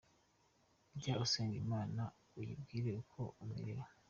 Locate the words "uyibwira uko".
2.39-3.19